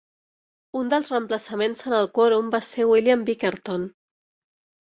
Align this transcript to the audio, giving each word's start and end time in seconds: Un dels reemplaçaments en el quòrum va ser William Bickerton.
Un 0.79 0.89
dels 0.93 1.11
reemplaçaments 1.13 1.85
en 1.89 1.95
el 1.97 2.09
quòrum 2.17 2.49
va 2.57 2.63
ser 2.71 2.89
William 2.93 3.27
Bickerton. 3.29 3.89